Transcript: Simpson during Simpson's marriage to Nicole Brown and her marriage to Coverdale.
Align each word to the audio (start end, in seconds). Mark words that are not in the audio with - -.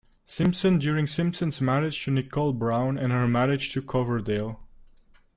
Simpson 0.25 0.79
during 0.79 1.05
Simpson's 1.05 1.61
marriage 1.61 2.03
to 2.03 2.09
Nicole 2.09 2.53
Brown 2.53 2.97
and 2.97 3.13
her 3.13 3.27
marriage 3.27 3.71
to 3.73 3.83
Coverdale. 3.83 4.59